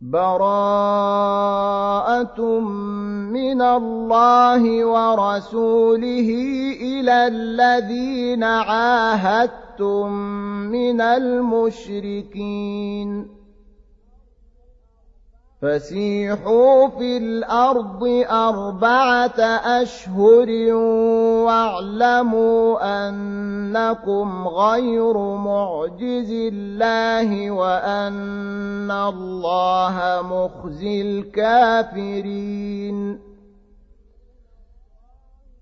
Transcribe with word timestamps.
بَرَاءَةٌ 0.00 1.60
مِّنَ 3.34 3.62
اللَّهِ 3.62 4.84
وَرَسُولِهِ 4.86 6.30
إِلَى 6.80 7.26
الَّذِينَ 7.26 8.44
عَاهَدتُّم 8.44 10.12
مِّنَ 10.70 11.00
الْمُشْرِكِينَ. 11.00 12.38
فَسِيحُوا 15.62 16.88
فِي 16.88 17.16
الْأَرْضِ 17.16 18.04
أَرْبَعَةَ 18.30 19.40
أَشْهُرٍ 19.82 20.48
وَاعْلَمُوا 21.46 22.78
أَنَّكُمْ 23.08 24.48
غَيْرُ 24.48 25.18
مُعْجِزِي 25.18 26.48
اللَّهِ 26.48 27.50
وَأَنَّ 27.50 28.90
اللَّهَ 28.90 30.22
مُخْزِي 30.22 31.02
الْكَافِرِينَ 31.02 32.48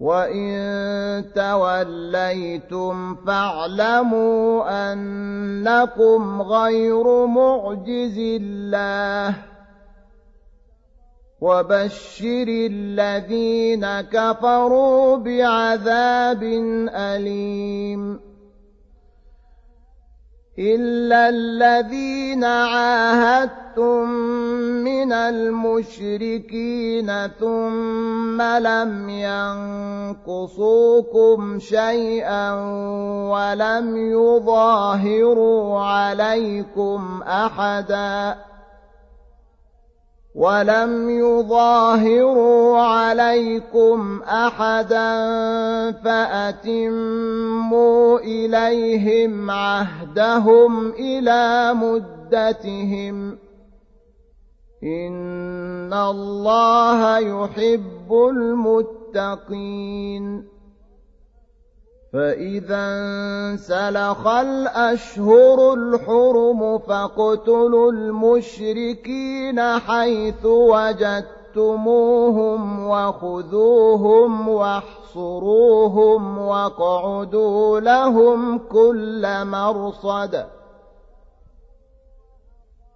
وَإِن 0.00 1.24
تَوَلَّيْتُمْ 1.34 3.14
فَاعْلَمُوا 3.14 4.64
أَنَّكُمْ 4.92 6.42
غَيْرُ 6.42 7.26
مُعْجِزِي 7.26 8.36
اللَّهِ 8.36 9.34
وَبَشِّرِ 11.40 12.46
الَّذِينَ 12.48 14.00
كَفَرُوا 14.00 15.16
بِعَذَابٍ 15.16 16.42
أَلِيمٍ 16.90 18.23
إِلَّا 20.58 21.28
الَّذِينَ 21.28 22.44
عَاهَدتُّم 22.44 24.10
مِّنَ 24.86 25.12
الْمُشْرِكِينَ 25.12 27.10
ثُمَّ 27.40 28.42
لَمْ 28.42 29.08
يَنقُصُوكُمْ 30.22 31.58
شَيْئًا 31.58 32.52
وَلَمْ 33.34 33.96
يُظَاهِرُوا 34.12 35.80
عَلَيْكُمْ 35.80 37.22
أَحَدًا 37.22 38.36
وَلَمْ 40.34 41.10
يُظَاهِرُوا 41.10 42.78
عَلَيْكُمْ 42.78 44.22
أَحَدًا 44.22 45.12
فَأَتِمُّوا 46.04 47.78
إِلَيْهِمْ 48.18 49.50
عَهْدَهُمْ 49.50 50.90
إِلَىٰ 50.90 51.74
مُدَّتِهِمْ 51.74 53.30
ۚ 53.34 53.38
إِنَّ 54.84 55.92
اللَّهَ 55.92 57.18
يُحِبُّ 57.18 58.12
الْمُتَّقِينَ 59.32 59.74
فَإِذَا 62.14 62.78
انسَلَخَ 62.78 64.26
الْأَشْهُرُ 64.26 65.74
الْحُرُمُ 65.74 66.78
فَاقْتُلُوا 66.78 67.92
الْمُشْرِكِينَ 67.92 69.60
حَيْثُ 69.78 70.44
وَجَدتُّمُوهُمْ 70.46 71.88
وَخُذُوهُمْ 72.88 74.48
وَاحْصُرُوهُمْ 74.48 76.38
وَاقْعُدُوا 76.38 77.80
لَهُمْ 77.80 78.58
كُلَّ 78.58 79.44
مَرْصَدٍ 79.44 80.46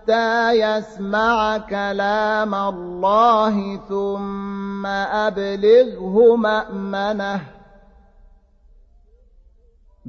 حتى 0.00 0.50
يسمع 0.50 1.58
كلام 1.58 2.54
الله 2.54 3.76
ثم 3.88 4.86
أبلغه 4.86 6.36
مأمنه. 6.36 7.40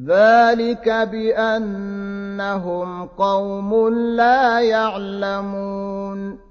ذلك 0.06 0.90
بأنهم 1.12 3.06
قوم 3.06 3.90
لا 3.90 4.60
يعلمون. 4.60 6.51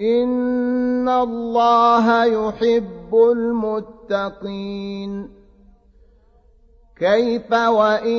إِنَّ 0.00 1.08
اللَّهَ 1.08 2.24
يُحِبُّ 2.24 3.14
الْمُتَّقِينَ 3.32 4.60
كيف 7.00 7.52
وإن 7.52 8.16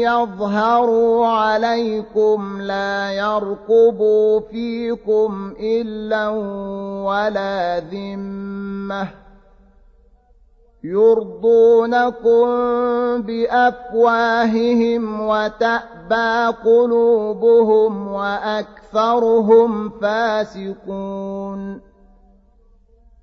يظهروا 0.00 1.26
عليكم 1.26 2.62
لا 2.62 3.12
يرقبوا 3.12 4.40
فيكم 4.40 5.54
إلا 5.60 6.28
ولا 7.08 7.80
ذمة 7.80 9.08
يرضونكم 10.84 12.46
بأفواههم 13.22 15.02
وتأبى 15.20 16.56
قلوبهم 16.64 18.08
وأكثرهم 18.08 19.90
فاسقون. 19.90 21.80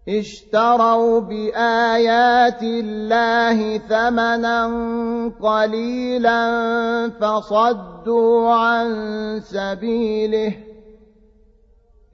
اشتروا 0.09 1.19
بآيات 1.19 2.63
الله 2.63 3.77
ثمنا 3.77 4.65
قليلا 5.41 6.41
فصدوا 7.09 8.53
عن 8.53 8.87
سبيله 9.39 10.76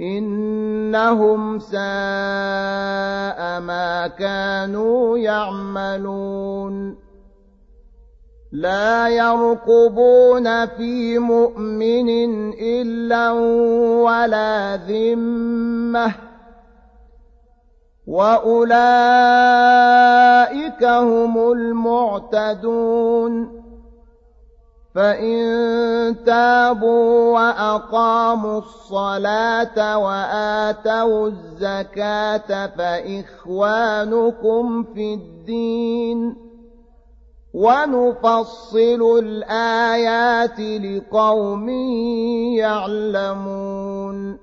إنهم 0.01 1.59
ساء 1.59 1.79
ما 3.59 4.07
كانوا 4.19 5.17
يعملون 5.17 6.95
لا 8.51 9.07
يرقبون 9.07 10.65
في 10.65 11.19
مؤمن 11.19 12.09
إلا 12.53 13.31
ولا 14.01 14.75
ذمة 14.75 16.15
وأولئك 18.07 18.73
هم 20.83 21.51
المعتدون 21.51 22.83
فإن 24.95 26.15
تابوا 26.25 27.33
وأقاموا 27.33 28.59
الصلاة 28.59 29.97
وآتوا 29.97 31.27
الزكاة 31.27 32.67
فإخوانكم 32.77 34.83
في 34.83 35.13
الدين 35.13 36.35
ونفصل 37.53 39.19
الآيات 39.19 40.59
لقوم 40.59 41.69
يعلمون 42.57 44.42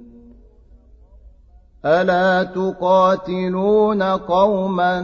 ألا 1.85 2.43
تقاتلون 2.43 4.03
قوما 4.03 5.01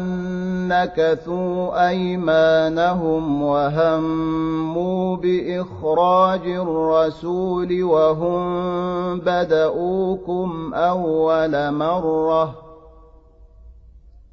نكثوا 0.67 1.87
أيمانهم 1.89 3.43
وهموا 3.43 5.17
بإخراج 5.17 6.47
الرسول 6.47 7.83
وهم 7.83 9.19
بدؤوكم 9.19 10.73
أول 10.73 11.71
مرة 11.71 12.55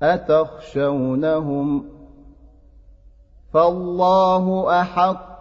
أتخشونهم 0.02 1.84
فالله 3.52 4.80
أحق 4.80 5.33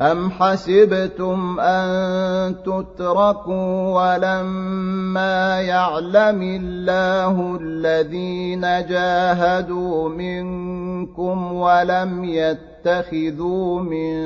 أم 0.00 0.30
حسبتم 0.30 1.60
أن 1.60 2.54
تتركوا 2.62 3.90
ولما 3.94 5.60
يعلم 5.60 6.42
الله 6.42 7.58
الذين 7.60 8.60
جاهدوا 8.60 10.08
منكم 10.08 11.52
ولم 11.52 12.24
يتخذوا 12.24 13.80
من 13.80 14.16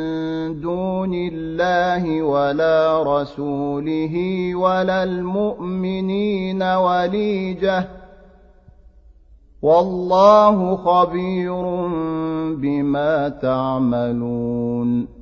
دون 0.60 1.14
الله 1.14 2.22
ولا 2.22 3.02
رسوله 3.02 4.14
ولا 4.54 5.02
المؤمنين 5.04 6.62
وليجه 6.62 7.88
والله 9.62 10.76
خبير 10.76 11.62
بما 12.56 13.28
تعملون 13.28 15.21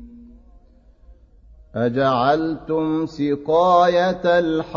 أجعلتم 1.75 3.05
سقاية 3.05 4.21
الحاج 4.25 4.75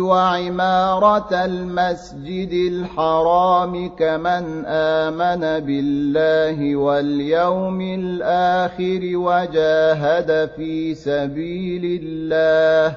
وعمارة 0.00 1.44
المسجد 1.44 2.72
الحرام 2.72 3.88
كمن 3.96 4.64
آمن 4.66 5.40
بالله 5.66 6.76
واليوم 6.76 7.80
الآخر 7.80 9.00
وجاهد 9.14 10.50
في 10.56 10.94
سبيل 10.94 12.00
الله 12.02 12.96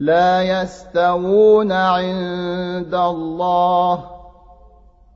لا 0.00 0.42
يستوون 0.42 1.72
عند 1.72 2.94
الله 2.94 4.17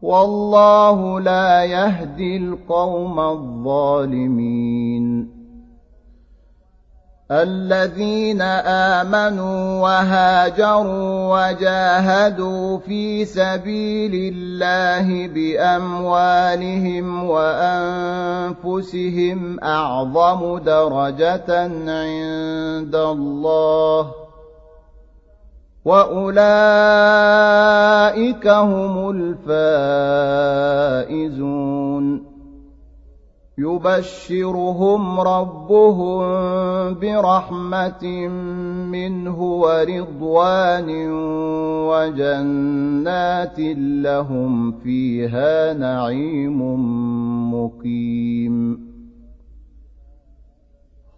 والله 0.03 1.21
لا 1.21 1.65
يهدي 1.65 2.37
القوم 2.37 3.21
الظالمين. 3.21 5.03
الذين 7.31 8.43
آمنوا 8.43 9.83
وهاجروا 9.83 11.33
وجاهدوا 11.33 12.79
في 12.79 13.25
سبيل 13.25 14.35
الله 14.35 15.29
بأموالهم 15.29 17.25
وأنفسهم 18.61 19.61
أعظم 19.65 20.59
درجة 20.59 21.63
عند 21.89 22.95
الله. 22.95 24.22
واولئك 25.85 26.47
هم 28.49 29.11
الفائزون 29.51 31.13
يبشرهم 33.59 35.21
ربهم 35.21 36.21
برحمه 36.95 38.29
منه 38.91 39.43
ورضوان 39.43 40.89
وجنات 41.91 43.59
لهم 43.79 44.73
فيها 44.73 45.73
نعيم 45.73 46.61
مقيم 47.55 48.81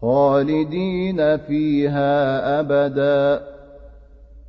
خالدين 0.01 1.37
فيها 1.37 2.61
ابدا 2.61 3.54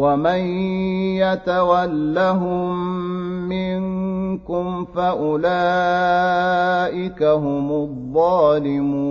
ومن 0.00 0.40
يتولهم 1.20 2.72
منكم 3.48 4.84
فأولئك 4.84 5.40
هم 7.22 7.72
الظالمون 7.72 9.10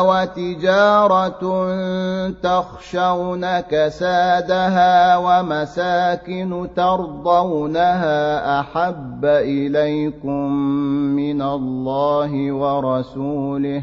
وتجارة 0.00 1.42
تخشون 2.30 3.60
كسادها 3.60 5.16
ومساكن 5.16 6.68
ترضونها 6.76 8.60
أحب 8.60 9.24
إليكم 9.24 10.52
من 11.16 11.42
الله 11.42 12.52
ورسوله 12.52 13.82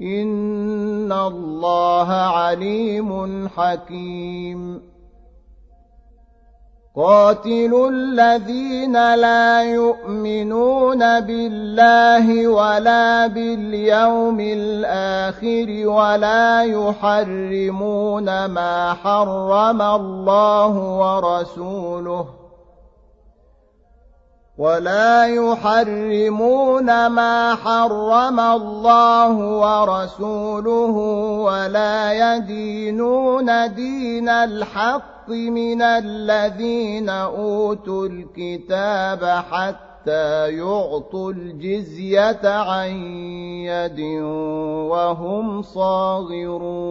ان 0.00 1.12
الله 1.12 2.12
عليم 2.12 3.48
حكيم 3.48 4.90
قاتلوا 6.96 7.90
الذين 7.90 9.14
لا 9.14 9.62
يؤمنون 9.62 11.20
بالله 11.20 12.48
ولا 12.48 13.26
باليوم 13.26 14.40
الآخر 14.40 15.88
ولا 15.88 16.62
يحرمون 16.62 18.44
ما 18.44 18.94
حرم 18.94 19.82
الله 19.82 20.74
ورسوله 20.76 22.39
ولا 24.60 25.24
يحرمون 25.24 27.06
ما 27.06 27.54
حرم 27.54 28.40
الله 28.40 29.32
ورسوله 29.36 30.96
ولا 31.48 32.12
يدينون 32.12 33.74
دين 33.74 34.28
الحق 34.28 35.28
من 35.30 35.82
الذين 35.82 37.08
أوتوا 37.08 38.06
الكتاب 38.06 39.24
حتى 39.24 40.52
يعطوا 40.52 41.32
الجزية 41.32 42.40
عن 42.44 42.90
يد 43.64 44.00
وهم 44.90 45.62
صاغرون 45.62 46.90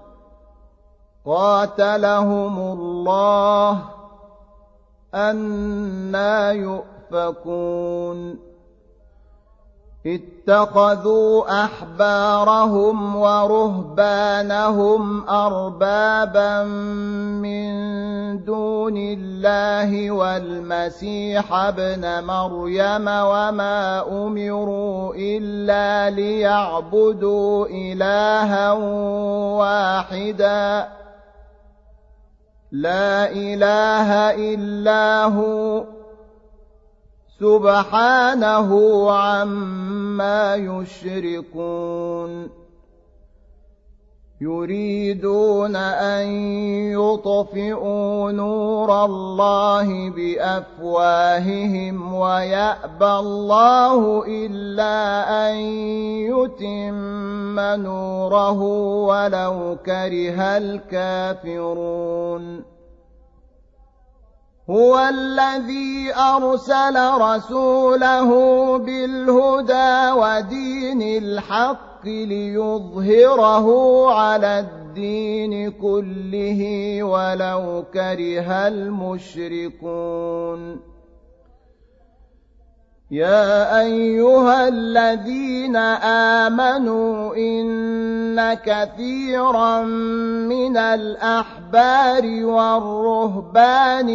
قاتلهم 1.25 2.59
الله 2.59 3.81
أنا 5.15 6.51
يؤفكون. 6.51 8.51
اتخذوا 10.05 11.63
أحبارهم 11.63 13.15
ورهبانهم 13.15 15.29
أربابا 15.29 16.63
من 17.43 17.71
دون 18.45 18.97
الله 18.97 20.11
والمسيح 20.11 21.53
ابن 21.53 22.23
مريم 22.23 23.07
وما 23.07 24.03
أمروا 24.25 25.13
إلا 25.15 26.09
ليعبدوا 26.09 27.67
إلها 27.67 28.71
واحدا. 29.61 31.00
لا 32.71 33.31
إله 33.31 34.13
إلا 34.53 35.23
هو 35.23 35.83
سبحانه 37.39 39.11
عما 39.11 40.55
يشركون. 40.55 42.60
يريدون 44.41 45.75
أن 45.75 46.27
يطفئوا 46.97 48.31
نور 48.31 49.05
الله 49.05 50.09
بأفواههم 50.09 51.95
ويأبى 52.13 53.05
الله 53.05 54.23
إلا 54.27 54.95
أن 55.49 55.55
يتم 56.33 57.59
نوره 57.59 58.61
ولو 59.05 59.77
كره 59.85 60.41
الكافرون. 60.57 61.91
هو 64.69 64.99
الذي 64.99 66.13
أرسل 66.15 66.97
رسوله 67.21 68.29
بالهدى 68.77 70.11
ودين 70.11 71.01
الحق 71.23 71.90
ليظهره 72.05 73.67
على 74.13 74.59
الدين 74.59 75.71
كله 75.71 76.61
ولو 77.03 77.85
كره 77.93 78.67
المشركون. 78.67 80.11
يا 83.11 83.79
أيها 83.81 84.67
الذين 84.67 85.75
آمنوا 86.45 87.35
إن 87.35 88.53
كثيرا 88.53 89.81
من 90.47 90.77
الأحبار 90.77 92.45
والرهبان 92.45 94.07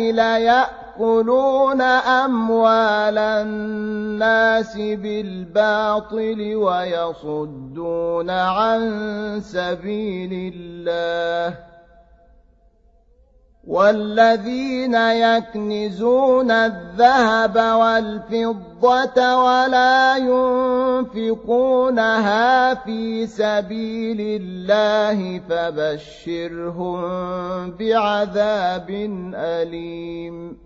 ليأكلون 0.96 1.80
أموال 1.80 3.18
الناس 3.18 4.76
بالباطل 4.76 6.54
ويصدون 6.56 8.30
عن 8.30 9.40
سبيل 9.40 10.52
الله 10.54 11.58
والذين 13.66 14.94
يكنزون 14.94 16.50
الذهب 16.50 17.56
والفضة 17.56 19.36
ولا 19.36 20.16
ينفقونها 21.16 22.74
في 22.74 23.26
سبيل 23.26 24.40
الله 24.42 25.40
فبشرهم 25.48 27.00
بعذاب 27.70 28.90
أليم 29.34 30.65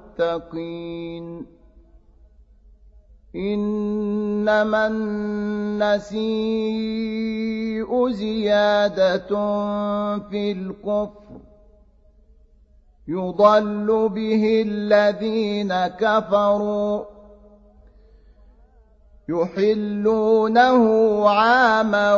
المتقين. 0.19 1.45
إنما 3.35 4.87
النسيء 4.87 6.21
زيادة 8.09 9.27
في 10.19 10.51
الكفر. 10.51 11.39
يضل 13.07 14.09
به 14.09 14.63
الذين 14.67 15.87
كفروا. 15.87 17.20
يحلونه 19.31 20.83
عاما 21.29 22.15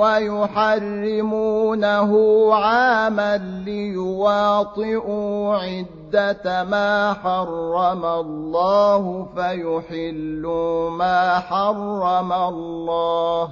ويحرمونه 0.00 2.10
عاما 2.54 3.36
ليواطئوا 3.66 5.56
عدة 5.56 6.64
ما 6.64 7.12
حرم 7.12 8.04
الله 8.04 9.26
فيحلوا 9.36 10.90
ما 10.90 11.38
حرم 11.38 12.32
الله. 12.32 13.48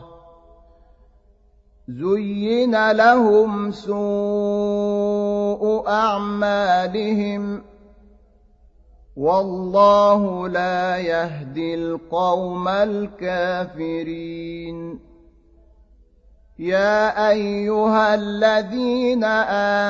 زين 1.88 2.92
لهم 2.92 3.70
سوء 3.70 3.92
أعمالهم 5.88 7.71
والله 9.16 10.48
لا 10.48 10.96
يهدي 10.96 11.74
القوم 11.74 12.68
الكافرين. 12.68 14.32
يا 16.58 17.30
أيها 17.30 18.14
الذين 18.14 19.24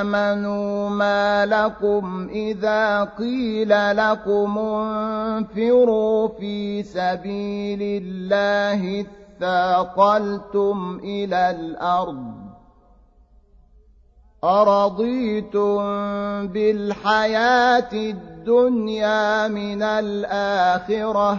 آمنوا 0.04 0.88
ما 0.88 1.46
لكم 1.46 2.28
إذا 2.32 3.04
قيل 3.04 3.96
لكم 3.96 4.58
انفروا 4.58 6.28
في 6.28 6.82
سبيل 6.82 8.02
الله 8.02 9.06
اثاقلتم 9.40 11.00
إلى 11.04 11.50
الأرض 11.50 12.51
أرضيتم 14.44 15.78
بالحياة 16.46 17.92
الدنيا 17.92 19.48
من 19.48 19.82
الآخرة 19.82 21.38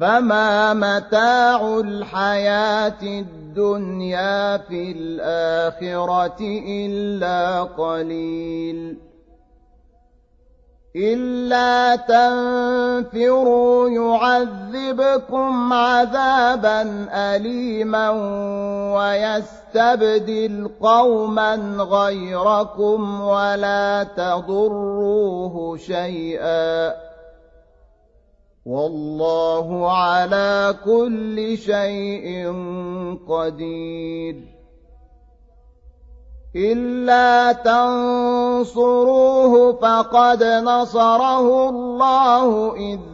فما 0.00 0.74
متاع 0.74 1.80
الحياة 1.80 3.02
الدنيا 3.02 4.58
في 4.58 4.92
الآخرة 4.92 6.40
إلا 6.68 7.62
قليل 7.62 8.96
إلا 10.96 11.96
تنفروا 11.96 13.88
يعذبكم 13.88 15.72
عذابا 15.72 17.08
أليما 17.12 18.10
ويستبدل 19.74 20.70
قوما 20.80 21.54
غيركم 21.78 23.20
ولا 23.20 24.04
تضروه 24.16 25.76
شيئا. 25.76 26.94
والله 28.66 29.92
على 29.92 30.74
كل 30.84 31.58
شيء 31.58 32.52
قدير. 33.28 34.36
إلا 36.56 37.52
تنصروه 37.52 38.92
فقد 39.72 40.44
نصره 40.44 41.68
الله 41.68 42.76
إذ 42.76 43.00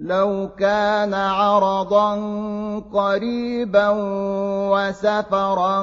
لو 0.00 0.48
كان 0.58 1.14
عرضا 1.14 2.14
قريبا 2.92 3.88
وسفرا 4.72 5.82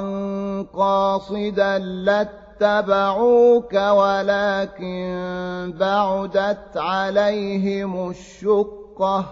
قاصدا 0.74 1.78
لاتبعوك 1.78 3.74
ولكن 3.74 5.08
بعدت 5.80 6.76
عليهم 6.76 8.10
الشقة 8.10 9.24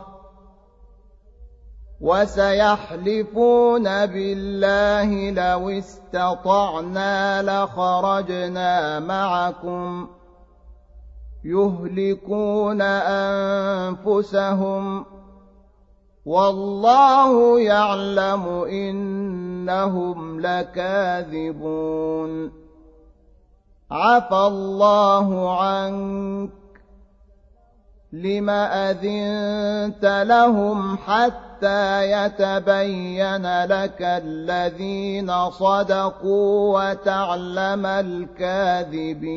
وسيحلفون 2.01 4.07
بالله 4.07 5.31
لو 5.31 5.71
استطعنا 5.71 7.43
لخرجنا 7.43 9.01
معكم 9.01 10.09
يهلكون 11.47 12.83
أنفسهم 14.03 15.05
والله 16.27 17.61
يعلم 17.61 18.49
إنهم 18.71 20.41
لكاذبون. 20.41 21.87
عفى 23.91 24.35
الله 24.37 25.61
عنك 25.63 26.51
لم 28.13 28.51
أذنت 28.51 30.25
لهم 30.27 30.97
حتى 30.97 32.11
يتبين 32.13 33.65
لك 33.65 34.03
الذين 34.03 35.51
صدقوا 35.51 36.91
وتعلم 36.91 37.87
الكاذبين. 37.87 39.37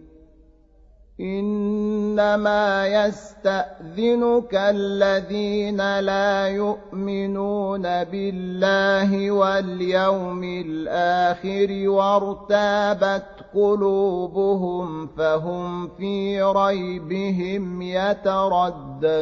إنما 1.21 2.87
يستأذنك 2.87 4.53
الذين 4.53 5.99
لا 5.99 6.47
يؤمنون 6.47 7.81
بالله 8.03 9.31
واليوم 9.31 10.43
الآخر 10.43 11.89
وارتابت 11.89 13.25
قلوبهم 13.53 15.07
فهم 15.07 15.87
في 15.87 16.41
ريبهم 16.41 17.81
يترددون. 17.81 19.21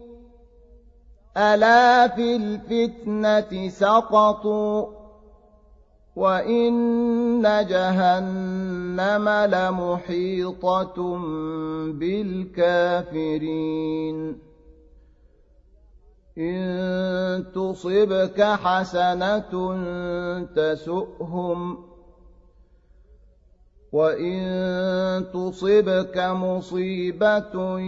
ألا 1.37 2.07
في 2.07 2.35
الفتنة 2.35 3.69
سقطوا 3.69 4.85
وإن 6.15 7.65
جهنم 7.69 9.29
لمحيطة 9.29 11.17
بالكافرين 12.91 13.71
إن 16.37 17.45
تصبك 17.55 18.41
حسنة 18.41 19.51
تسؤهم 20.55 21.90
وإن 23.91 25.25
تصبك 25.33 26.17
مصيبة 26.17 27.79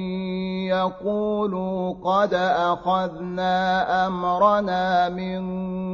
يقولوا 0.67 1.93
قد 2.03 2.33
أخذنا 2.33 4.07
أمرنا 4.07 5.09
من 5.09 5.43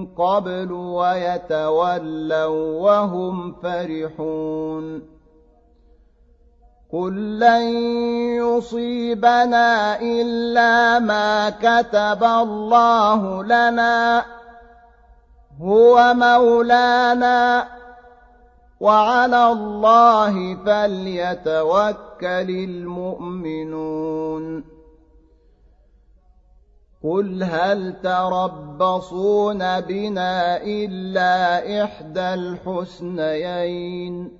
قبل 0.05 0.71
ويتولوا 0.71 2.47
وهم 2.81 3.55
فرحون 3.63 5.01
قل 6.93 7.39
لن 7.39 7.61
يصيبنا 8.41 9.99
إلا 10.01 10.99
ما 10.99 11.49
كتب 11.49 12.23
الله 12.23 13.43
لنا 13.43 14.25
هو 15.61 16.13
مولانا 16.13 17.67
وعلى 18.79 19.51
الله 19.51 20.55
فليتوكل 20.55 22.49
المؤمنون. 22.49 24.63
قل 27.03 27.43
هل 27.43 28.01
تربصون 28.03 29.79
بنا 29.79 30.63
إلا 30.63 31.83
إحدى 31.83 32.33
الحسنيين؟ 32.33 34.39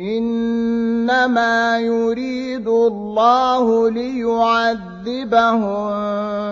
إنما 0.00 1.78
يريد 1.78 2.68
الله 2.68 3.90
ليعذبهم 3.90 5.64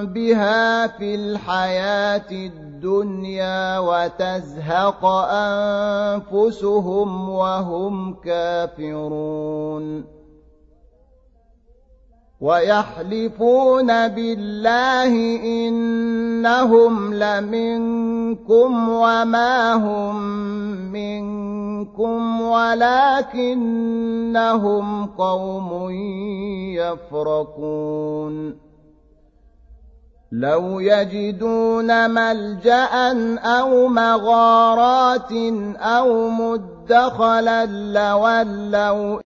بها 0.06 0.86
في 0.86 1.14
الحياة 1.14 2.30
الدنيا 2.30 3.78
وتزهق 3.78 5.04
أنفسهم 6.26 7.28
وهم 7.30 8.14
كافرون. 8.24 10.04
ويحلفون 12.42 14.08
بالله 14.08 15.14
إنهم 15.44 17.14
لمنكم 17.14 18.88
وما 18.88 19.74
هم 19.74 20.16
منكم 20.92 22.40
ولكنهم 22.40 23.66
قوم 25.06 25.90
يفرقون. 26.74 28.62
لو 30.32 30.80
يجدون 30.80 32.10
ملجأ 32.10 32.94
أو 33.38 33.88
مغارات 33.88 35.32
أو 35.76 36.28
مدخلا 36.28 37.66
لولوا 37.66 39.18